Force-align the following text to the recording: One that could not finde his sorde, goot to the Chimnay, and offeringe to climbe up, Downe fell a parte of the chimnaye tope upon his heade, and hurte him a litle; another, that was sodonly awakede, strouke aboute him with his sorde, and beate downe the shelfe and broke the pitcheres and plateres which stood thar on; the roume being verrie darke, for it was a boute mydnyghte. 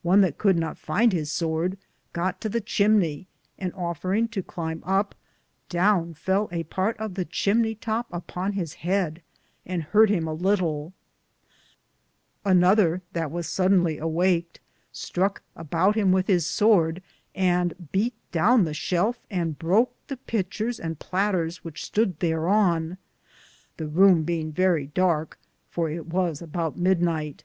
One 0.00 0.22
that 0.22 0.38
could 0.38 0.56
not 0.56 0.78
finde 0.78 1.12
his 1.12 1.30
sorde, 1.30 1.76
goot 2.14 2.40
to 2.40 2.48
the 2.48 2.62
Chimnay, 2.62 3.26
and 3.58 3.70
offeringe 3.74 4.30
to 4.30 4.42
climbe 4.42 4.82
up, 4.86 5.14
Downe 5.68 6.14
fell 6.14 6.48
a 6.50 6.62
parte 6.62 6.98
of 6.98 7.12
the 7.16 7.26
chimnaye 7.26 7.78
tope 7.78 8.06
upon 8.10 8.52
his 8.54 8.72
heade, 8.72 9.20
and 9.66 9.82
hurte 9.82 10.08
him 10.08 10.26
a 10.26 10.32
litle; 10.32 10.94
another, 12.46 13.02
that 13.12 13.30
was 13.30 13.46
sodonly 13.46 13.98
awakede, 13.98 14.58
strouke 14.90 15.40
aboute 15.54 15.96
him 15.96 16.12
with 16.12 16.28
his 16.28 16.46
sorde, 16.46 17.02
and 17.34 17.74
beate 17.92 18.14
downe 18.32 18.64
the 18.64 18.72
shelfe 18.72 19.20
and 19.30 19.58
broke 19.58 19.94
the 20.06 20.16
pitcheres 20.16 20.80
and 20.80 20.98
plateres 20.98 21.58
which 21.58 21.84
stood 21.84 22.18
thar 22.20 22.46
on; 22.48 22.96
the 23.76 23.84
roume 23.84 24.24
being 24.24 24.50
verrie 24.50 24.86
darke, 24.86 25.38
for 25.68 25.90
it 25.90 26.06
was 26.06 26.40
a 26.40 26.46
boute 26.46 26.78
mydnyghte. 26.78 27.42